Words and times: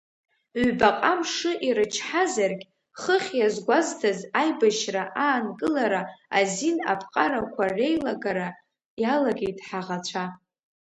Ҩбаҟа 0.65 1.13
мшы 1.19 1.51
ирычҳазаргь, 1.67 2.63
хыхь 3.01 3.29
иазгәасҭаз 3.39 4.19
аибашьра 4.39 5.03
аанкылара 5.23 6.01
азин 6.37 6.77
аԥҟарақәа 6.91 7.63
реилагара 7.77 8.47
иалагеит 9.01 9.57
ҳаӷацәа. 9.67 10.23